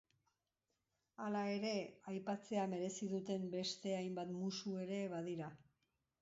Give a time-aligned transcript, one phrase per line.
[1.25, 1.73] Hala ere,
[2.11, 5.53] aipatzea merezi duten beste hainbat musu ere badira.